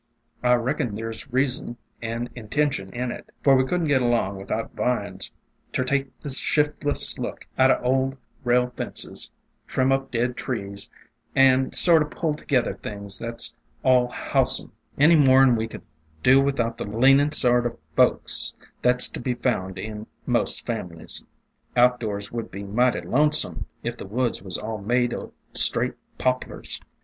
I 0.41 0.55
reckon 0.55 0.95
there 0.95 1.13
's 1.13 1.31
reason 1.31 1.77
and 2.01 2.27
intention 2.33 2.91
in 2.91 3.11
it, 3.11 3.29
for 3.43 3.55
we 3.55 3.65
could 3.65 3.81
n't 3.83 3.87
get 3.87 4.01
along 4.01 4.37
with 4.37 4.51
out 4.51 4.75
vines 4.75 5.29
ter 5.71 5.83
take 5.83 6.19
the 6.21 6.31
shiftless 6.31 7.19
look 7.19 7.45
out 7.55 7.69
o' 7.69 7.83
old 7.83 8.17
rail 8.43 8.73
fences, 8.75 9.29
trim 9.67 9.91
up 9.91 10.09
dead 10.09 10.35
trees, 10.35 10.89
and 11.35 11.75
sort 11.75 12.01
o' 12.01 12.07
pull 12.07 12.33
together 12.33 12.73
things 12.73 13.19
that 13.19 13.41
's 13.41 13.53
all 13.83 14.07
howsome, 14.07 14.71
any 14.97 15.15
more 15.15 15.43
'n 15.43 15.55
we 15.55 15.67
could 15.67 15.83
do 16.23 16.41
without 16.41 16.79
the 16.79 16.85
leanin' 16.85 17.31
sort 17.31 17.67
o' 17.67 17.77
folks 17.95 18.55
that 18.81 19.01
's 19.03 19.07
to 19.09 19.19
be 19.19 19.35
found 19.35 19.77
in 19.77 20.07
most 20.25 20.65
families. 20.65 21.23
Outdoors 21.77 22.31
would 22.31 22.49
be 22.49 22.63
mighty 22.63 23.01
lonesome 23.01 23.67
if 23.83 23.97
the 23.97 24.07
woods 24.07 24.41
was 24.41 24.57
all 24.57 24.79
made 24.79 25.13
o' 25.13 25.31
straight 25.53 25.93
Poplars. 26.17 26.81